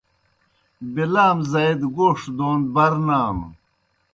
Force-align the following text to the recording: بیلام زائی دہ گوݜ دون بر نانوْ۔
بیلام 0.93 1.37
زائی 1.51 1.73
دہ 1.79 1.87
گوݜ 1.95 2.19
دون 2.37 2.59
بر 2.73 2.93
نانوْ۔ 3.05 3.47